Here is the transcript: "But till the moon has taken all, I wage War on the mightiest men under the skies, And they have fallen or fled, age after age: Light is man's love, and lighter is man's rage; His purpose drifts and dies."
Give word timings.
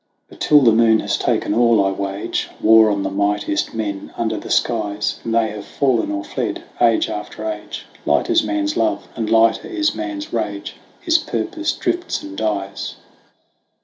"But 0.29 0.39
till 0.39 0.61
the 0.61 0.71
moon 0.71 0.99
has 1.01 1.15
taken 1.15 1.53
all, 1.53 1.85
I 1.85 1.91
wage 1.91 2.49
War 2.59 2.89
on 2.89 3.03
the 3.03 3.11
mightiest 3.11 3.75
men 3.75 4.11
under 4.17 4.35
the 4.35 4.49
skies, 4.49 5.19
And 5.23 5.35
they 5.35 5.51
have 5.51 5.63
fallen 5.63 6.11
or 6.11 6.23
fled, 6.23 6.63
age 6.81 7.07
after 7.07 7.45
age: 7.47 7.85
Light 8.03 8.27
is 8.27 8.41
man's 8.43 8.75
love, 8.75 9.07
and 9.15 9.29
lighter 9.29 9.67
is 9.67 9.93
man's 9.93 10.33
rage; 10.33 10.75
His 11.01 11.19
purpose 11.19 11.71
drifts 11.71 12.23
and 12.23 12.35
dies." 12.35 12.95